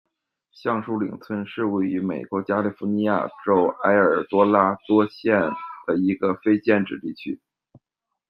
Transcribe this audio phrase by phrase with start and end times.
[0.51, 5.39] 橡树岭村是位于美国加利福尼亚州埃尔多拉多县
[5.85, 7.39] 的一个非建制地区。